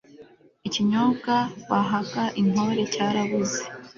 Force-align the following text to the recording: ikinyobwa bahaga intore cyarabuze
ikinyobwa 0.67 1.35
bahaga 1.69 2.23
intore 2.41 2.83
cyarabuze 2.93 3.61